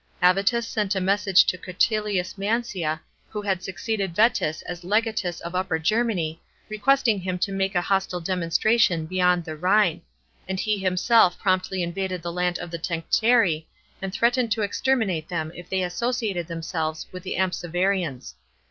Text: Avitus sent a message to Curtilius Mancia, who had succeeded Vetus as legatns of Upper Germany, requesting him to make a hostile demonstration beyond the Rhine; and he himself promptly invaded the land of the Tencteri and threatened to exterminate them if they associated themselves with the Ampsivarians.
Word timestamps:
Avitus 0.19 0.67
sent 0.67 0.95
a 0.95 0.99
message 0.99 1.45
to 1.45 1.59
Curtilius 1.59 2.35
Mancia, 2.35 3.01
who 3.29 3.43
had 3.43 3.61
succeeded 3.61 4.15
Vetus 4.15 4.63
as 4.63 4.83
legatns 4.83 5.39
of 5.41 5.53
Upper 5.53 5.77
Germany, 5.77 6.41
requesting 6.69 7.19
him 7.21 7.37
to 7.37 7.51
make 7.51 7.75
a 7.75 7.81
hostile 7.81 8.19
demonstration 8.19 9.05
beyond 9.05 9.45
the 9.45 9.55
Rhine; 9.55 10.01
and 10.47 10.59
he 10.59 10.79
himself 10.79 11.37
promptly 11.37 11.83
invaded 11.83 12.23
the 12.23 12.33
land 12.33 12.57
of 12.57 12.71
the 12.71 12.79
Tencteri 12.79 13.65
and 14.01 14.11
threatened 14.11 14.51
to 14.53 14.63
exterminate 14.63 15.29
them 15.29 15.51
if 15.55 15.69
they 15.69 15.83
associated 15.83 16.47
themselves 16.47 17.05
with 17.11 17.21
the 17.21 17.35
Ampsivarians. 17.37 18.33